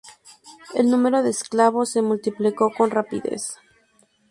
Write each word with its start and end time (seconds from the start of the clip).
El 0.73 0.89
número 0.89 1.21
de 1.21 1.29
esclavos 1.29 1.91
se 1.91 2.01
multiplicó 2.01 2.71
con 2.75 2.89
rapidez. 2.89 3.59